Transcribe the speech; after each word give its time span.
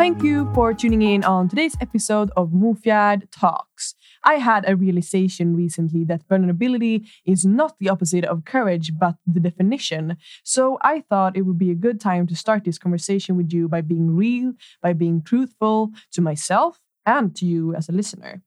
Thank 0.00 0.22
you 0.22 0.50
for 0.54 0.72
tuning 0.72 1.02
in 1.02 1.24
on 1.24 1.50
today's 1.50 1.76
episode 1.78 2.30
of 2.34 2.52
Mofjärd 2.52 3.30
Talks. 3.30 3.94
I 4.24 4.36
had 4.36 4.64
a 4.66 4.74
realization 4.74 5.54
recently 5.54 6.04
that 6.04 6.26
vulnerability 6.26 7.04
is 7.26 7.44
not 7.44 7.78
the 7.78 7.90
opposite 7.90 8.24
of 8.24 8.46
courage, 8.46 8.98
but 8.98 9.16
the 9.26 9.40
definition. 9.40 10.16
So 10.42 10.78
I 10.80 11.02
thought 11.02 11.36
it 11.36 11.42
would 11.42 11.58
be 11.58 11.70
a 11.70 11.74
good 11.74 12.00
time 12.00 12.26
to 12.28 12.34
start 12.34 12.64
this 12.64 12.78
conversation 12.78 13.36
with 13.36 13.52
you 13.52 13.68
by 13.68 13.82
being 13.82 14.16
real, 14.16 14.54
by 14.80 14.94
being 14.94 15.20
truthful 15.20 15.90
to 16.12 16.22
myself 16.22 16.80
and 17.04 17.36
to 17.36 17.44
you 17.44 17.74
as 17.74 17.90
a 17.90 17.92
listener. 17.92 18.40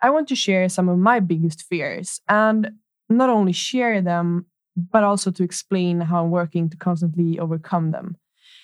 I 0.00 0.08
want 0.08 0.26
to 0.28 0.34
share 0.34 0.70
some 0.70 0.88
of 0.88 0.96
my 0.96 1.20
biggest 1.20 1.64
fears 1.64 2.22
and 2.30 2.70
not 3.10 3.28
only 3.28 3.52
share 3.52 4.00
them, 4.00 4.46
but 4.74 5.04
also 5.04 5.30
to 5.32 5.42
explain 5.42 6.00
how 6.00 6.24
I'm 6.24 6.30
working 6.30 6.70
to 6.70 6.78
constantly 6.78 7.38
overcome 7.38 7.90
them. 7.90 8.16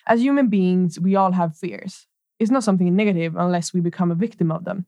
As 0.07 0.23
human 0.23 0.49
beings, 0.49 0.99
we 0.99 1.15
all 1.15 1.33
have 1.33 1.55
fears 1.55 2.07
is 2.41 2.51
not 2.51 2.65
something 2.65 2.97
negative 2.97 3.37
unless 3.37 3.73
we 3.73 3.81
become 3.81 4.11
a 4.11 4.17
victim 4.17 4.51
of 4.51 4.65
them. 4.65 4.87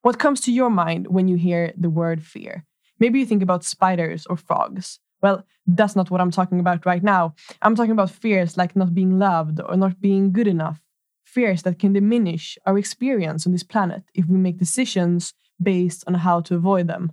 What 0.00 0.18
comes 0.18 0.40
to 0.42 0.52
your 0.52 0.70
mind 0.70 1.08
when 1.08 1.28
you 1.28 1.36
hear 1.36 1.72
the 1.76 1.90
word 1.90 2.22
fear? 2.22 2.64
Maybe 2.98 3.18
you 3.18 3.26
think 3.26 3.42
about 3.42 3.64
spiders 3.64 4.26
or 4.26 4.36
frogs. 4.36 5.00
Well, 5.20 5.44
that's 5.66 5.94
not 5.94 6.10
what 6.10 6.20
I'm 6.20 6.30
talking 6.30 6.58
about 6.58 6.86
right 6.86 7.02
now. 7.02 7.34
I'm 7.60 7.76
talking 7.76 7.92
about 7.92 8.10
fears 8.10 8.56
like 8.56 8.74
not 8.74 8.94
being 8.94 9.18
loved 9.18 9.60
or 9.60 9.76
not 9.76 10.00
being 10.00 10.32
good 10.32 10.48
enough. 10.48 10.80
Fears 11.24 11.62
that 11.62 11.78
can 11.78 11.92
diminish 11.92 12.58
our 12.66 12.78
experience 12.78 13.46
on 13.46 13.52
this 13.52 13.62
planet 13.62 14.02
if 14.14 14.26
we 14.26 14.36
make 14.36 14.58
decisions 14.58 15.34
based 15.62 16.02
on 16.06 16.14
how 16.14 16.40
to 16.40 16.56
avoid 16.56 16.88
them. 16.88 17.12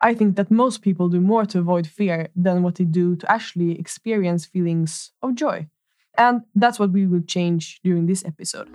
I 0.00 0.14
think 0.14 0.36
that 0.36 0.50
most 0.50 0.80
people 0.80 1.08
do 1.08 1.20
more 1.20 1.44
to 1.46 1.58
avoid 1.58 1.86
fear 1.86 2.28
than 2.34 2.62
what 2.62 2.76
they 2.76 2.84
do 2.84 3.16
to 3.16 3.30
actually 3.30 3.78
experience 3.78 4.46
feelings 4.46 5.12
of 5.22 5.34
joy. 5.34 5.66
And 6.20 6.42
that's 6.54 6.78
what 6.78 6.90
we 6.90 7.06
will 7.06 7.22
change 7.22 7.80
during 7.82 8.04
this 8.04 8.26
episode. 8.26 8.68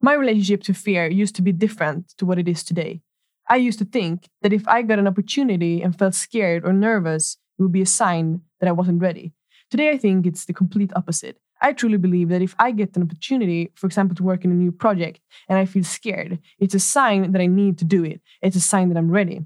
My 0.00 0.14
relationship 0.14 0.62
to 0.62 0.72
fear 0.72 1.10
used 1.10 1.34
to 1.34 1.42
be 1.42 1.50
different 1.50 2.14
to 2.18 2.24
what 2.24 2.38
it 2.38 2.46
is 2.46 2.62
today. 2.62 3.02
I 3.48 3.56
used 3.56 3.80
to 3.80 3.84
think 3.84 4.28
that 4.42 4.52
if 4.52 4.68
I 4.68 4.82
got 4.82 5.00
an 5.00 5.08
opportunity 5.08 5.82
and 5.82 5.98
felt 5.98 6.14
scared 6.14 6.64
or 6.64 6.72
nervous, 6.72 7.36
it 7.58 7.62
would 7.62 7.72
be 7.72 7.82
a 7.82 7.96
sign 8.00 8.42
that 8.60 8.68
I 8.68 8.72
wasn't 8.72 9.02
ready. 9.02 9.32
Today, 9.72 9.90
I 9.90 9.98
think 9.98 10.24
it's 10.24 10.44
the 10.44 10.52
complete 10.52 10.92
opposite. 10.94 11.36
I 11.60 11.72
truly 11.72 11.98
believe 11.98 12.28
that 12.28 12.42
if 12.42 12.54
I 12.60 12.70
get 12.70 12.96
an 12.96 13.02
opportunity, 13.02 13.72
for 13.74 13.88
example, 13.88 14.14
to 14.16 14.22
work 14.22 14.44
in 14.44 14.52
a 14.52 14.54
new 14.54 14.70
project, 14.70 15.20
and 15.48 15.58
I 15.58 15.64
feel 15.64 15.82
scared, 15.82 16.38
it's 16.60 16.76
a 16.76 16.80
sign 16.80 17.32
that 17.32 17.42
I 17.42 17.46
need 17.46 17.76
to 17.78 17.84
do 17.84 18.04
it. 18.04 18.20
It's 18.40 18.56
a 18.56 18.60
sign 18.60 18.88
that 18.90 18.96
I'm 18.96 19.10
ready. 19.10 19.40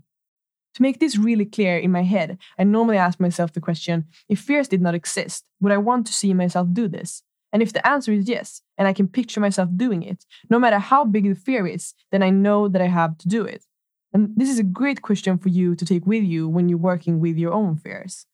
To 0.75 0.83
make 0.83 0.99
this 0.99 1.17
really 1.17 1.45
clear 1.45 1.79
in 1.79 1.93
my 1.93 2.03
head, 2.03 2.39
I 2.59 2.65
normally 2.65 2.97
ask 2.97 3.21
myself 3.21 3.53
the 3.53 3.61
question 3.61 4.07
if 4.29 4.41
fears 4.41 4.69
did 4.69 4.83
not 4.83 4.95
exist, 4.95 5.45
would 5.61 5.73
I 5.73 5.79
want 5.79 6.07
to 6.07 6.13
see 6.13 6.35
myself 6.35 6.69
do 6.73 6.89
this? 6.89 7.23
And 7.53 7.63
if 7.63 7.73
the 7.73 7.87
answer 7.87 8.13
is 8.13 8.29
yes, 8.29 8.63
and 8.77 8.89
I 8.89 8.93
can 8.93 9.07
picture 9.07 9.39
myself 9.39 9.69
doing 9.77 10.03
it, 10.03 10.25
no 10.51 10.59
matter 10.59 10.81
how 10.81 11.05
big 11.05 11.29
the 11.29 11.37
fear 11.37 11.69
is, 11.69 11.95
then 12.11 12.23
I 12.23 12.31
know 12.31 12.67
that 12.67 12.83
I 12.83 12.89
have 12.89 13.17
to 13.19 13.29
do 13.29 13.45
it. 13.45 13.65
And 14.13 14.31
this 14.37 14.51
is 14.51 14.59
a 14.59 14.65
great 14.65 15.03
question 15.03 15.39
for 15.39 15.49
you 15.49 15.77
to 15.77 15.85
take 15.85 16.07
with 16.07 16.25
you 16.25 16.49
when 16.49 16.69
you're 16.69 16.79
working 16.79 17.21
with 17.21 17.37
your 17.37 17.53
own 17.53 17.77
fears. 17.77 18.27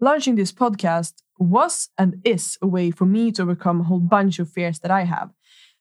Launching 0.00 0.34
this 0.34 0.52
podcast 0.52 1.14
was 1.38 1.88
and 1.96 2.20
is 2.24 2.58
a 2.60 2.66
way 2.66 2.90
for 2.90 3.06
me 3.06 3.32
to 3.32 3.42
overcome 3.42 3.80
a 3.80 3.84
whole 3.84 4.00
bunch 4.00 4.38
of 4.38 4.50
fears 4.50 4.80
that 4.80 4.90
I 4.90 5.04
have. 5.04 5.30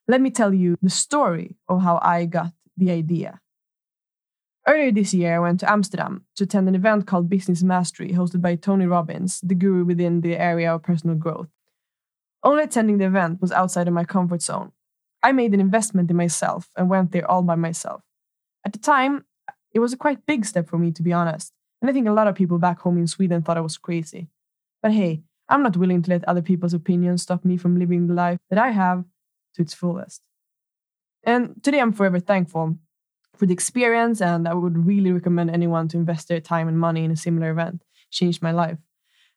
Let 0.07 0.21
me 0.21 0.29
tell 0.29 0.53
you 0.53 0.77
the 0.81 0.89
story 0.89 1.57
of 1.67 1.81
how 1.81 1.99
I 2.01 2.25
got 2.25 2.53
the 2.77 2.91
idea. 2.91 3.41
Earlier 4.67 4.91
this 4.91 5.13
year, 5.13 5.37
I 5.37 5.39
went 5.39 5.61
to 5.61 5.71
Amsterdam 5.71 6.25
to 6.35 6.43
attend 6.43 6.67
an 6.67 6.75
event 6.75 7.07
called 7.07 7.29
Business 7.29 7.63
Mastery, 7.63 8.11
hosted 8.11 8.41
by 8.41 8.55
Tony 8.55 8.85
Robbins, 8.85 9.39
the 9.39 9.55
guru 9.55 9.85
within 9.85 10.19
the 10.19 10.35
area 10.35 10.75
of 10.75 10.83
personal 10.83 11.15
growth. 11.15 11.47
Only 12.43 12.63
attending 12.63 12.97
the 12.97 13.05
event 13.05 13.41
was 13.41 13.53
outside 13.53 13.87
of 13.87 13.93
my 13.93 14.03
comfort 14.03 14.41
zone. 14.41 14.73
I 15.23 15.31
made 15.31 15.53
an 15.53 15.61
investment 15.61 16.11
in 16.11 16.17
myself 16.17 16.69
and 16.75 16.89
went 16.89 17.13
there 17.13 17.29
all 17.31 17.43
by 17.43 17.55
myself. 17.55 18.01
At 18.65 18.73
the 18.73 18.79
time, 18.79 19.23
it 19.71 19.79
was 19.79 19.93
a 19.93 19.97
quite 19.97 20.25
big 20.25 20.43
step 20.43 20.67
for 20.67 20.77
me, 20.77 20.91
to 20.91 21.01
be 21.01 21.13
honest, 21.13 21.53
and 21.81 21.89
I 21.89 21.93
think 21.93 22.07
a 22.07 22.11
lot 22.11 22.27
of 22.27 22.35
people 22.35 22.59
back 22.59 22.81
home 22.81 22.97
in 22.97 23.07
Sweden 23.07 23.43
thought 23.43 23.57
I 23.57 23.61
was 23.61 23.77
crazy. 23.77 24.27
But 24.81 24.91
hey, 24.91 25.23
I'm 25.47 25.63
not 25.63 25.77
willing 25.77 26.01
to 26.01 26.09
let 26.11 26.25
other 26.25 26.41
people's 26.41 26.73
opinions 26.73 27.21
stop 27.21 27.45
me 27.45 27.55
from 27.55 27.79
living 27.79 28.07
the 28.07 28.13
life 28.13 28.39
that 28.49 28.59
I 28.59 28.71
have 28.71 29.05
to 29.55 29.61
its 29.61 29.73
fullest. 29.73 30.21
And 31.23 31.63
today 31.63 31.79
I'm 31.79 31.93
forever 31.93 32.19
thankful 32.19 32.77
for 33.37 33.45
the 33.45 33.53
experience, 33.53 34.21
and 34.21 34.47
I 34.47 34.53
would 34.53 34.85
really 34.85 35.11
recommend 35.11 35.49
anyone 35.49 35.87
to 35.89 35.97
invest 35.97 36.27
their 36.27 36.39
time 36.39 36.67
and 36.67 36.79
money 36.79 37.03
in 37.03 37.11
a 37.11 37.15
similar 37.15 37.51
event. 37.51 37.83
Changed 38.11 38.41
my 38.41 38.51
life. 38.51 38.77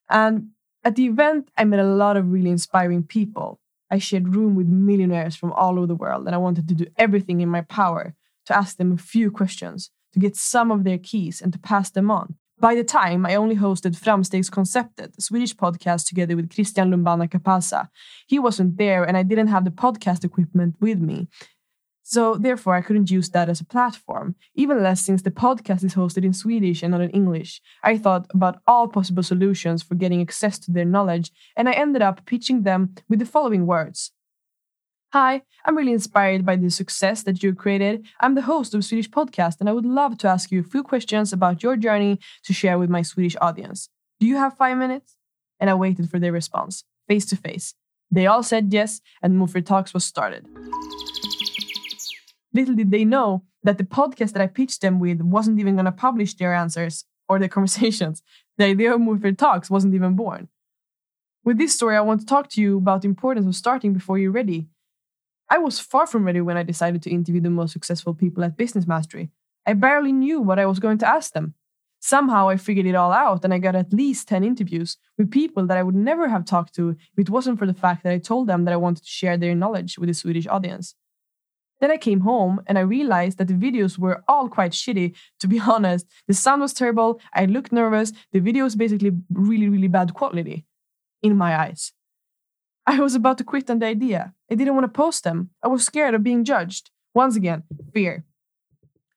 And 0.08 0.50
at 0.84 0.96
the 0.96 1.06
event, 1.06 1.50
I 1.56 1.64
met 1.64 1.80
a 1.80 1.84
lot 1.84 2.16
of 2.16 2.32
really 2.32 2.50
inspiring 2.50 3.02
people. 3.02 3.60
I 3.90 3.98
shared 3.98 4.34
room 4.34 4.54
with 4.54 4.66
millionaires 4.66 5.36
from 5.36 5.52
all 5.52 5.76
over 5.76 5.86
the 5.86 5.96
world, 5.96 6.26
and 6.26 6.34
I 6.34 6.38
wanted 6.38 6.68
to 6.68 6.74
do 6.74 6.86
everything 6.96 7.40
in 7.40 7.48
my 7.48 7.62
power 7.62 8.14
to 8.46 8.56
ask 8.56 8.76
them 8.76 8.92
a 8.92 8.96
few 8.96 9.30
questions, 9.30 9.90
to 10.12 10.18
get 10.18 10.36
some 10.36 10.70
of 10.70 10.84
their 10.84 10.98
keys, 10.98 11.40
and 11.42 11.52
to 11.52 11.58
pass 11.58 11.90
them 11.90 12.10
on. 12.10 12.36
By 12.58 12.74
the 12.74 12.84
time, 12.84 13.24
I 13.24 13.36
only 13.36 13.56
hosted 13.56 13.98
Framstegskonceptet, 13.98 15.16
a 15.16 15.20
Swedish 15.20 15.56
podcast 15.56 16.06
together 16.06 16.36
with 16.36 16.54
Christian 16.54 16.90
Lumbana 16.90 17.28
Kapasa. 17.28 17.88
He 18.26 18.38
wasn't 18.38 18.76
there, 18.76 19.02
and 19.02 19.16
I 19.16 19.22
didn't 19.22 19.48
have 19.48 19.64
the 19.64 19.70
podcast 19.70 20.24
equipment 20.24 20.76
with 20.80 20.98
me. 20.98 21.28
So 22.10 22.34
therefore, 22.34 22.74
I 22.74 22.80
couldn't 22.80 23.12
use 23.12 23.30
that 23.30 23.48
as 23.48 23.60
a 23.60 23.64
platform, 23.64 24.34
even 24.56 24.82
less 24.82 25.00
since 25.00 25.22
the 25.22 25.30
podcast 25.30 25.84
is 25.84 25.94
hosted 25.94 26.24
in 26.24 26.32
Swedish 26.32 26.82
and 26.82 26.90
not 26.90 27.02
in 27.02 27.10
English. 27.10 27.62
I 27.84 27.98
thought 27.98 28.26
about 28.34 28.58
all 28.66 28.88
possible 28.88 29.22
solutions 29.22 29.84
for 29.84 29.94
getting 29.94 30.20
access 30.20 30.58
to 30.60 30.72
their 30.72 30.84
knowledge, 30.84 31.30
and 31.56 31.68
I 31.68 31.72
ended 31.72 32.02
up 32.02 32.26
pitching 32.26 32.64
them 32.64 32.96
with 33.08 33.20
the 33.20 33.24
following 33.24 33.64
words. 33.64 34.10
Hi, 35.12 35.42
I'm 35.64 35.76
really 35.76 35.92
inspired 35.92 36.44
by 36.44 36.56
the 36.56 36.68
success 36.70 37.22
that 37.22 37.44
you 37.44 37.54
created. 37.54 38.04
I'm 38.18 38.34
the 38.34 38.42
host 38.42 38.74
of 38.74 38.80
a 38.80 38.82
Swedish 38.82 39.08
Podcast, 39.08 39.60
and 39.60 39.68
I 39.68 39.72
would 39.72 39.86
love 39.86 40.18
to 40.18 40.28
ask 40.28 40.50
you 40.50 40.58
a 40.58 40.64
few 40.64 40.82
questions 40.82 41.32
about 41.32 41.62
your 41.62 41.76
journey 41.76 42.18
to 42.42 42.52
share 42.52 42.76
with 42.76 42.90
my 42.90 43.02
Swedish 43.02 43.36
audience. 43.40 43.88
Do 44.18 44.26
you 44.26 44.36
have 44.36 44.56
five 44.56 44.76
minutes? 44.76 45.14
And 45.60 45.70
I 45.70 45.74
waited 45.74 46.10
for 46.10 46.18
their 46.18 46.32
response, 46.32 46.82
face 47.06 47.26
to 47.26 47.36
face. 47.36 47.74
They 48.10 48.26
all 48.26 48.42
said 48.42 48.72
yes, 48.72 49.00
and 49.22 49.34
Mofjärd 49.34 49.66
Talks 49.66 49.94
was 49.94 50.04
started. 50.04 50.44
Little 52.52 52.74
did 52.74 52.90
they 52.90 53.04
know 53.04 53.44
that 53.62 53.78
the 53.78 53.84
podcast 53.84 54.32
that 54.32 54.42
I 54.42 54.46
pitched 54.46 54.80
them 54.80 54.98
with 54.98 55.20
wasn't 55.20 55.60
even 55.60 55.76
going 55.76 55.84
to 55.84 55.92
publish 55.92 56.34
their 56.34 56.54
answers 56.54 57.04
or 57.28 57.38
their 57.38 57.48
conversations. 57.56 58.22
The 58.58 58.64
idea 58.66 58.94
of 58.94 59.00
Mofjärd 59.00 59.38
Talks 59.38 59.70
wasn't 59.70 59.94
even 59.94 60.16
born. 60.16 60.48
With 61.44 61.58
this 61.58 61.74
story, 61.74 61.96
I 61.96 62.00
want 62.02 62.20
to 62.20 62.26
talk 62.26 62.50
to 62.50 62.60
you 62.60 62.78
about 62.78 63.02
the 63.02 63.08
importance 63.08 63.46
of 63.46 63.56
starting 63.56 63.92
before 63.92 64.18
you're 64.18 64.30
ready. 64.30 64.68
I 65.48 65.58
was 65.58 65.80
far 65.80 66.06
from 66.06 66.24
ready 66.24 66.40
when 66.40 66.56
I 66.56 66.62
decided 66.62 67.02
to 67.02 67.10
interview 67.10 67.40
the 67.40 67.50
most 67.50 67.72
successful 67.72 68.14
people 68.14 68.44
at 68.44 68.56
Business 68.56 68.86
Mastery. 68.86 69.30
I 69.66 69.72
barely 69.72 70.12
knew 70.12 70.40
what 70.40 70.58
I 70.58 70.66
was 70.66 70.78
going 70.78 70.98
to 70.98 71.08
ask 71.08 71.32
them. 71.32 71.54
Somehow 71.98 72.48
I 72.48 72.56
figured 72.56 72.86
it 72.86 72.94
all 72.94 73.12
out 73.12 73.44
and 73.44 73.52
I 73.52 73.58
got 73.58 73.74
at 73.74 73.92
least 73.92 74.28
10 74.28 74.42
interviews 74.42 74.96
with 75.18 75.30
people 75.30 75.66
that 75.66 75.76
I 75.76 75.82
would 75.82 75.94
never 75.94 76.28
have 76.28 76.44
talked 76.44 76.74
to 76.76 76.90
if 76.90 77.18
it 77.18 77.30
wasn't 77.30 77.58
for 77.58 77.66
the 77.66 77.74
fact 77.74 78.04
that 78.04 78.12
I 78.12 78.18
told 78.18 78.46
them 78.46 78.64
that 78.64 78.72
I 78.72 78.78
wanted 78.78 79.04
to 79.04 79.10
share 79.10 79.36
their 79.36 79.54
knowledge 79.54 79.98
with 79.98 80.08
the 80.08 80.14
Swedish 80.14 80.46
audience. 80.46 80.94
Then 81.80 81.90
I 81.90 81.96
came 81.96 82.20
home 82.20 82.60
and 82.66 82.78
I 82.78 82.82
realized 82.82 83.38
that 83.38 83.48
the 83.48 83.54
videos 83.54 83.98
were 83.98 84.22
all 84.28 84.48
quite 84.48 84.72
shitty, 84.72 85.14
to 85.40 85.48
be 85.48 85.60
honest. 85.74 86.06
The 86.28 86.34
sound 86.34 86.60
was 86.62 86.74
terrible, 86.74 87.20
I 87.34 87.46
looked 87.46 87.72
nervous, 87.72 88.12
the 88.32 88.40
video 88.40 88.64
was 88.64 88.76
basically 88.76 89.12
really, 89.32 89.68
really 89.68 89.88
bad 89.88 90.14
quality 90.14 90.66
in 91.22 91.36
my 91.36 91.58
eyes. 91.58 91.92
I 92.86 92.98
was 93.00 93.14
about 93.14 93.38
to 93.38 93.44
quit 93.44 93.70
on 93.70 93.78
the 93.78 93.86
idea. 93.86 94.34
I 94.50 94.54
didn't 94.54 94.74
want 94.74 94.84
to 94.84 94.88
post 94.88 95.24
them. 95.24 95.50
I 95.62 95.68
was 95.68 95.84
scared 95.84 96.14
of 96.14 96.22
being 96.22 96.44
judged. 96.44 96.90
Once 97.14 97.36
again, 97.36 97.62
fear. 97.92 98.24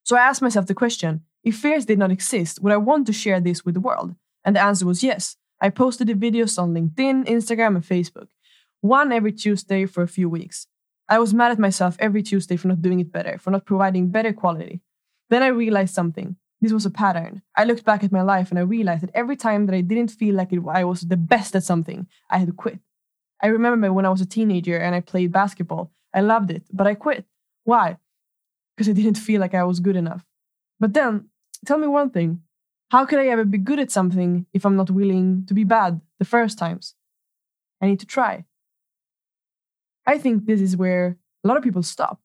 So 0.04 0.16
I 0.16 0.22
asked 0.22 0.42
myself 0.42 0.66
the 0.66 0.74
question 0.74 1.22
if 1.44 1.58
fears 1.58 1.86
did 1.86 2.00
not 2.00 2.12
exist, 2.12 2.62
would 2.62 2.72
I 2.72 2.78
want 2.78 3.08
to 3.08 3.14
share 3.14 3.40
this 3.40 3.66
with 3.66 3.74
the 3.74 3.82
world? 3.82 4.16
And 4.46 4.56
the 4.56 4.62
answer 4.62 4.86
was 4.86 5.04
yes. 5.04 5.38
I 5.60 5.70
posted 5.70 6.08
the 6.08 6.14
videos 6.14 6.62
on 6.62 6.74
LinkedIn, 6.74 7.26
Instagram, 7.26 7.76
and 7.76 7.84
Facebook, 7.84 8.28
one 8.82 9.12
every 9.12 9.32
Tuesday 9.32 9.86
for 9.86 10.04
a 10.04 10.08
few 10.08 10.30
weeks. 10.30 10.68
I 11.10 11.20
was 11.20 11.34
mad 11.34 11.52
at 11.52 11.60
myself 11.60 11.96
every 12.00 12.24
Tuesday 12.24 12.56
for 12.56 12.70
not 12.70 12.82
doing 12.82 13.00
it 13.00 13.12
better, 13.12 13.38
for 13.38 13.52
not 13.52 13.66
providing 13.66 14.10
better 14.10 14.34
quality. 14.34 14.82
Then 15.30 15.44
I 15.44 15.48
realized 15.48 15.94
something. 15.94 16.38
This 16.62 16.72
was 16.72 16.86
a 16.86 16.90
pattern. 16.90 17.42
I 17.58 17.66
looked 17.66 17.84
back 17.84 18.04
at 18.04 18.12
my 18.12 18.22
life 18.22 18.50
and 18.50 18.58
I 18.58 18.62
realized 18.62 19.04
that 19.04 19.12
every 19.14 19.36
time 19.36 19.66
that 19.66 19.76
I 19.76 19.82
didn't 19.82 20.12
feel 20.12 20.36
like 20.36 20.54
it, 20.54 20.62
I 20.68 20.86
was 20.86 21.02
the 21.02 21.18
best 21.18 21.56
at 21.56 21.64
something, 21.64 22.08
I 22.30 22.38
had 22.38 22.56
quit. 22.56 22.80
I 23.42 23.48
remember 23.48 23.92
when 23.92 24.06
I 24.06 24.10
was 24.10 24.22
a 24.22 24.26
teenager 24.26 24.78
and 24.78 24.96
I 24.96 25.02
played 25.02 25.34
basketball. 25.34 25.92
I 26.14 26.22
loved 26.22 26.52
it, 26.52 26.64
but 26.72 26.88
I 26.88 26.94
quit. 26.96 27.26
Why? 27.66 27.98
Because 28.76 28.88
I 28.88 28.94
didn't 28.94 29.18
feel 29.18 29.42
like 29.42 29.54
I 29.54 29.66
was 29.66 29.82
good 29.82 29.98
enough. 29.98 30.26
But 30.80 30.94
then, 30.94 31.30
tell 31.66 31.78
me 31.78 31.88
one 31.88 32.10
thing 32.10 32.42
how 32.92 33.06
could 33.06 33.20
I 33.20 33.28
ever 33.28 33.44
be 33.44 33.58
good 33.58 33.80
at 33.80 33.92
something 33.92 34.46
if 34.54 34.66
I'm 34.66 34.76
not 34.76 34.92
willing 34.92 35.46
to 35.48 35.54
be 35.56 35.64
bad 35.64 36.00
the 36.20 36.26
first 36.26 36.60
times? 36.60 36.94
I 37.82 37.88
need 37.88 38.00
to 38.02 38.06
try. 38.06 38.46
I 40.06 40.18
think 40.18 40.46
this 40.46 40.62
is 40.62 40.78
where 40.78 41.18
a 41.44 41.48
lot 41.48 41.58
of 41.58 41.64
people 41.64 41.84
stop 41.84 42.20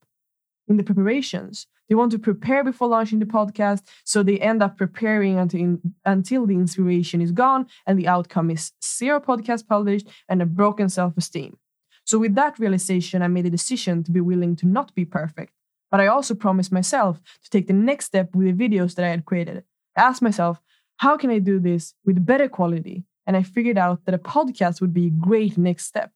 in 0.66 0.76
the 0.76 0.84
preparations. 0.84 1.66
They 1.88 1.94
want 1.94 2.12
to 2.12 2.18
prepare 2.18 2.62
before 2.62 2.88
launching 2.88 3.18
the 3.18 3.24
podcast, 3.24 3.82
so 4.04 4.22
they 4.22 4.38
end 4.38 4.62
up 4.62 4.76
preparing 4.76 5.38
until, 5.38 5.78
until 6.04 6.46
the 6.46 6.54
inspiration 6.54 7.22
is 7.22 7.32
gone 7.32 7.66
and 7.86 7.98
the 7.98 8.08
outcome 8.08 8.50
is 8.50 8.72
zero 8.84 9.20
podcast 9.20 9.66
published 9.66 10.06
and 10.28 10.42
a 10.42 10.46
broken 10.46 10.88
self 10.88 11.16
esteem. 11.16 11.56
So, 12.04 12.18
with 12.18 12.34
that 12.34 12.58
realization, 12.58 13.22
I 13.22 13.28
made 13.28 13.46
a 13.46 13.50
decision 13.50 14.02
to 14.04 14.10
be 14.10 14.20
willing 14.20 14.56
to 14.56 14.66
not 14.66 14.94
be 14.94 15.04
perfect. 15.04 15.52
But 15.90 16.00
I 16.00 16.06
also 16.06 16.34
promised 16.34 16.70
myself 16.70 17.20
to 17.42 17.50
take 17.50 17.66
the 17.66 17.72
next 17.72 18.06
step 18.06 18.34
with 18.34 18.46
the 18.46 18.68
videos 18.68 18.94
that 18.94 19.04
I 19.06 19.08
had 19.08 19.24
created. 19.24 19.64
I 19.96 20.02
asked 20.02 20.20
myself, 20.20 20.60
how 20.98 21.16
can 21.16 21.30
I 21.30 21.38
do 21.38 21.58
this 21.58 21.94
with 22.04 22.26
better 22.26 22.48
quality? 22.48 23.04
And 23.26 23.36
I 23.36 23.42
figured 23.42 23.78
out 23.78 24.04
that 24.04 24.14
a 24.14 24.18
podcast 24.18 24.80
would 24.80 24.92
be 24.92 25.06
a 25.06 25.10
great 25.10 25.56
next 25.56 25.86
step. 25.86 26.12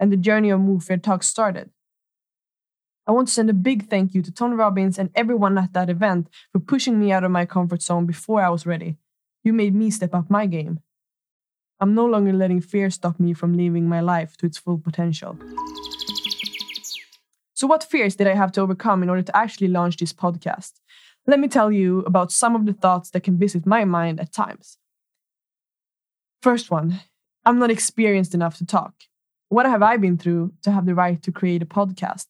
And 0.00 0.12
the 0.12 0.16
journey 0.16 0.50
of 0.50 0.60
Mofjärd 0.60 1.02
Talk 1.02 1.22
started. 1.22 1.70
I 3.06 3.12
want 3.12 3.28
to 3.28 3.34
send 3.34 3.48
a 3.48 3.54
big 3.54 3.88
thank 3.88 4.14
you 4.14 4.20
to 4.22 4.30
Tony 4.30 4.54
Robbins 4.54 4.98
and 4.98 5.10
everyone 5.14 5.56
at 5.56 5.72
that 5.72 5.88
event 5.88 6.28
for 6.52 6.58
pushing 6.58 7.00
me 7.00 7.10
out 7.10 7.24
of 7.24 7.30
my 7.30 7.46
comfort 7.46 7.80
zone 7.80 8.04
before 8.04 8.42
I 8.42 8.50
was 8.50 8.66
ready. 8.66 8.96
You 9.42 9.54
made 9.54 9.74
me 9.74 9.90
step 9.90 10.14
up 10.14 10.28
my 10.28 10.44
game. 10.44 10.80
I'm 11.80 11.94
no 11.94 12.04
longer 12.04 12.32
letting 12.32 12.60
fear 12.60 12.90
stop 12.90 13.18
me 13.18 13.32
from 13.32 13.56
living 13.56 13.88
my 13.88 14.00
life 14.00 14.36
to 14.38 14.46
its 14.46 14.58
full 14.58 14.78
potential. 14.78 15.38
So, 17.54 17.66
what 17.66 17.82
fears 17.82 18.14
did 18.14 18.26
I 18.26 18.34
have 18.34 18.52
to 18.52 18.60
overcome 18.60 19.02
in 19.02 19.08
order 19.08 19.22
to 19.22 19.36
actually 19.36 19.68
launch 19.68 19.96
this 19.96 20.12
podcast? 20.12 20.72
Let 21.26 21.40
me 21.40 21.48
tell 21.48 21.72
you 21.72 22.00
about 22.00 22.30
some 22.30 22.54
of 22.54 22.66
the 22.66 22.72
thoughts 22.72 23.10
that 23.10 23.22
can 23.22 23.38
visit 23.38 23.66
my 23.66 23.84
mind 23.84 24.20
at 24.20 24.32
times. 24.32 24.78
First 26.42 26.70
one, 26.70 27.00
I'm 27.44 27.58
not 27.58 27.70
experienced 27.70 28.34
enough 28.34 28.58
to 28.58 28.66
talk. 28.66 28.94
What 29.48 29.66
have 29.66 29.82
I 29.82 29.96
been 29.96 30.18
through 30.18 30.52
to 30.62 30.70
have 30.70 30.84
the 30.84 30.94
right 30.94 31.22
to 31.22 31.32
create 31.32 31.62
a 31.62 31.66
podcast? 31.66 32.26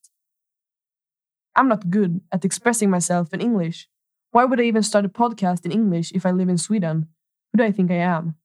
I'm 1.57 1.69
not 1.69 1.91
good 1.91 2.21
at 2.31 2.45
expressing 2.45 2.91
myself 2.91 3.35
in 3.35 3.41
English. 3.41 3.89
Why 4.31 4.45
would 4.45 4.61
I 4.61 4.65
even 4.65 4.85
start 4.85 5.05
a 5.05 5.09
podcast 5.09 5.65
in 5.65 5.73
English 5.73 6.13
if 6.13 6.25
I 6.25 6.31
live 6.31 6.49
in 6.49 6.59
Sweden? 6.59 7.09
Who 7.53 7.59
do 7.59 7.65
I 7.65 7.73
think 7.73 7.91
I 7.91 7.97
am? 7.97 8.37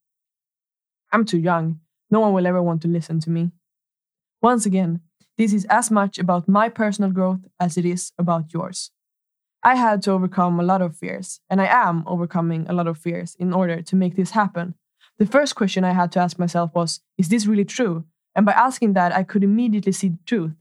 I'm 1.12 1.24
too 1.24 1.38
young. 1.38 1.82
No 2.10 2.22
one 2.22 2.34
will 2.34 2.48
ever 2.48 2.64
want 2.64 2.82
to 2.82 2.88
listen 2.88 3.20
to 3.22 3.30
me. 3.30 3.52
Once 4.42 4.66
again, 4.66 5.02
this 5.38 5.54
is 5.54 5.66
as 5.70 5.92
much 5.92 6.18
about 6.18 6.48
my 6.48 6.68
personal 6.70 7.12
growth 7.12 7.42
as 7.60 7.78
it 7.78 7.86
is 7.86 8.12
about 8.18 8.54
yours. 8.54 8.90
I 9.62 9.76
had 9.76 10.02
to 10.04 10.12
overcome 10.12 10.60
a 10.60 10.64
lot 10.64 10.82
of 10.82 10.98
fears, 10.98 11.40
and 11.50 11.62
I 11.62 11.68
am 11.68 12.04
overcoming 12.08 12.66
a 12.68 12.74
lot 12.74 12.88
of 12.88 12.98
fears 12.98 13.36
in 13.40 13.54
order 13.54 13.82
to 13.84 13.96
make 13.96 14.16
this 14.16 14.32
happen. 14.32 14.74
The 15.20 15.26
first 15.28 15.56
question 15.56 15.84
I 15.84 15.94
had 15.94 16.12
to 16.14 16.20
ask 16.20 16.40
myself 16.40 16.72
was 16.74 17.02
Is 17.18 17.30
this 17.30 17.46
really 17.46 17.66
true? 17.66 18.06
And 18.36 18.46
by 18.46 18.54
asking 18.54 18.94
that, 18.94 19.16
I 19.16 19.24
could 19.24 19.44
immediately 19.44 19.92
see 19.92 20.10
the 20.10 20.20
truth 20.26 20.54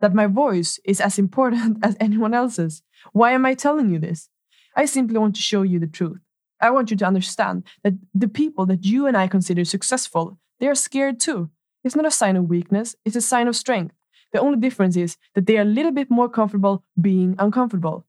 that 0.00 0.14
my 0.14 0.26
voice 0.26 0.78
is 0.84 1.00
as 1.00 1.18
important 1.18 1.78
as 1.82 1.96
anyone 2.00 2.34
else's. 2.34 2.82
Why 3.12 3.32
am 3.32 3.46
I 3.46 3.54
telling 3.54 3.90
you 3.90 3.98
this? 3.98 4.28
I 4.74 4.84
simply 4.84 5.18
want 5.18 5.36
to 5.36 5.42
show 5.42 5.62
you 5.62 5.78
the 5.78 5.86
truth. 5.86 6.20
I 6.60 6.70
want 6.70 6.90
you 6.90 6.96
to 6.98 7.06
understand 7.06 7.64
that 7.82 7.94
the 8.14 8.28
people 8.28 8.66
that 8.66 8.84
you 8.84 9.06
and 9.06 9.16
I 9.16 9.26
consider 9.26 9.64
successful, 9.64 10.38
they 10.58 10.68
are 10.68 10.74
scared 10.74 11.20
too. 11.20 11.50
It's 11.84 11.96
not 11.96 12.06
a 12.06 12.10
sign 12.10 12.36
of 12.36 12.48
weakness, 12.48 12.96
it's 13.04 13.16
a 13.16 13.20
sign 13.20 13.48
of 13.48 13.56
strength. 13.56 13.94
The 14.32 14.40
only 14.40 14.58
difference 14.58 14.96
is 14.96 15.16
that 15.34 15.46
they 15.46 15.56
are 15.56 15.62
a 15.62 15.64
little 15.76 15.92
bit 15.92 16.10
more 16.10 16.28
comfortable 16.28 16.84
being 17.00 17.36
uncomfortable. 17.38 18.06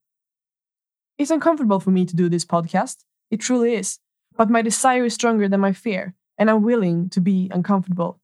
It's 1.17 1.31
uncomfortable 1.31 1.79
for 1.79 1.91
me 1.91 2.05
to 2.05 2.15
do 2.15 2.29
this 2.29 2.45
podcast. 2.45 3.03
It 3.29 3.37
truly 3.37 3.75
is. 3.75 3.99
But 4.35 4.49
my 4.49 4.61
desire 4.61 5.05
is 5.05 5.13
stronger 5.13 5.47
than 5.47 5.59
my 5.59 5.73
fear, 5.73 6.15
and 6.37 6.49
I'm 6.49 6.63
willing 6.63 7.09
to 7.09 7.21
be 7.21 7.49
uncomfortable. 7.51 8.19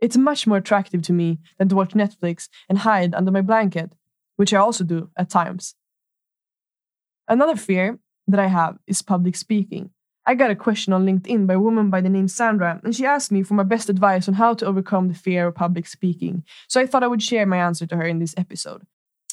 It's 0.00 0.16
much 0.16 0.46
more 0.46 0.58
attractive 0.58 1.02
to 1.02 1.12
me 1.12 1.38
than 1.58 1.68
to 1.68 1.76
watch 1.76 1.90
Netflix 1.90 2.48
and 2.68 2.78
hide 2.78 3.14
under 3.14 3.30
my 3.30 3.40
blanket, 3.40 3.92
which 4.36 4.54
I 4.54 4.58
also 4.58 4.84
do 4.84 5.10
at 5.16 5.30
times. 5.30 5.74
Another 7.26 7.56
fear 7.56 7.98
that 8.26 8.40
I 8.40 8.46
have 8.46 8.78
is 8.86 9.02
public 9.02 9.36
speaking. 9.36 9.90
I 10.24 10.34
got 10.34 10.50
a 10.50 10.56
question 10.56 10.92
on 10.92 11.06
LinkedIn 11.06 11.46
by 11.46 11.54
a 11.54 11.58
woman 11.58 11.88
by 11.88 12.02
the 12.02 12.10
name 12.10 12.28
Sandra, 12.28 12.80
and 12.84 12.94
she 12.94 13.06
asked 13.06 13.32
me 13.32 13.42
for 13.42 13.54
my 13.54 13.62
best 13.62 13.88
advice 13.88 14.28
on 14.28 14.34
how 14.34 14.52
to 14.54 14.66
overcome 14.66 15.08
the 15.08 15.14
fear 15.14 15.46
of 15.46 15.54
public 15.54 15.86
speaking. 15.86 16.44
So 16.68 16.80
I 16.80 16.86
thought 16.86 17.02
I 17.02 17.06
would 17.06 17.22
share 17.22 17.46
my 17.46 17.56
answer 17.56 17.86
to 17.86 17.96
her 17.96 18.06
in 18.06 18.18
this 18.18 18.34
episode. 18.36 18.82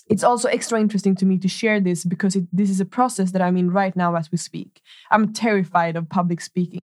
It's 0.08 0.24
also 0.24 0.48
extra 0.48 0.80
interesting 0.80 1.16
to 1.18 1.26
me 1.26 1.38
to 1.40 1.48
share 1.48 1.80
this 1.80 2.06
because 2.06 2.36
it, 2.36 2.46
this 2.54 2.70
is 2.70 2.80
a 2.80 2.86
process 2.86 3.32
that 3.32 3.42
I'm 3.42 3.58
in 3.58 3.72
right 3.72 3.96
now 3.96 4.16
as 4.16 4.32
we 4.32 4.38
speak. 4.38 4.82
I'm 5.12 5.34
terrified 5.34 5.96
of 5.96 6.10
public 6.10 6.40
speaking. 6.42 6.80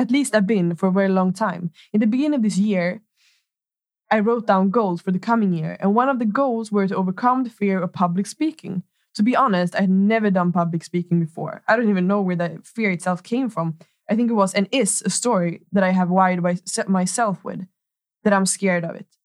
At 0.00 0.10
least 0.10 0.34
I've 0.34 0.46
been 0.46 0.76
for 0.76 0.88
a 0.88 0.92
very 0.92 1.10
long 1.10 1.30
time. 1.34 1.72
In 1.92 2.00
the 2.00 2.06
beginning 2.06 2.36
of 2.36 2.42
this 2.42 2.56
year, 2.56 3.02
I 4.10 4.20
wrote 4.20 4.46
down 4.46 4.70
goals 4.70 5.02
for 5.02 5.12
the 5.12 5.18
coming 5.18 5.52
year, 5.52 5.76
and 5.78 5.94
one 5.94 6.08
of 6.08 6.18
the 6.18 6.24
goals 6.24 6.72
were 6.72 6.88
to 6.88 6.96
overcome 6.96 7.44
the 7.44 7.50
fear 7.50 7.82
of 7.82 7.92
public 7.92 8.26
speaking. 8.26 8.82
To 9.16 9.22
be 9.22 9.36
honest, 9.36 9.76
I 9.76 9.82
had 9.82 9.90
never 9.90 10.30
done 10.30 10.52
public 10.52 10.84
speaking 10.84 11.20
before. 11.20 11.62
I 11.68 11.76
don't 11.76 11.90
even 11.90 12.06
know 12.06 12.22
where 12.22 12.34
the 12.34 12.62
fear 12.64 12.90
itself 12.90 13.22
came 13.22 13.50
from. 13.50 13.76
I 14.08 14.16
think 14.16 14.30
it 14.30 14.40
was 14.42 14.54
and 14.54 14.70
is 14.72 15.02
a 15.04 15.10
story 15.10 15.60
that 15.70 15.84
I 15.84 15.90
have 15.90 16.08
wired 16.08 16.42
myself 16.88 17.44
with, 17.44 17.66
that 18.24 18.32
I'm 18.32 18.46
scared 18.46 18.86
of 18.86 18.96
it. 18.96 19.18